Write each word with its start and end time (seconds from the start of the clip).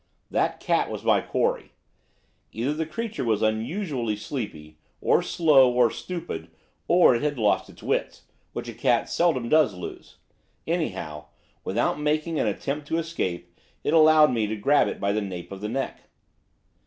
That 0.31 0.59
cat 0.59 0.89
was 0.89 1.03
my 1.03 1.21
quarry. 1.21 1.73
Either 2.51 2.73
the 2.73 2.87
creature 2.87 3.23
was 3.23 3.43
unusually 3.43 4.15
sleepy, 4.15 4.79
or 4.99 5.21
slow, 5.21 5.71
or 5.71 5.91
stupid, 5.91 6.49
or 6.87 7.13
it 7.13 7.21
had 7.21 7.37
lost 7.37 7.69
its 7.69 7.83
wits 7.83 8.23
which 8.51 8.67
a 8.67 8.73
cat 8.73 9.09
seldom 9.11 9.47
does 9.47 9.75
lose! 9.75 10.17
anyhow, 10.65 11.25
without 11.63 11.99
making 12.01 12.39
an 12.39 12.47
attempt 12.47 12.87
to 12.87 12.97
escape 12.97 13.55
it 13.83 13.93
allowed 13.93 14.31
me 14.31 14.47
to 14.47 14.55
grab 14.55 14.87
it 14.87 14.99
by 14.99 15.11
the 15.11 15.21
nape 15.21 15.51
of 15.51 15.61
the 15.61 15.69
neck. 15.69 15.99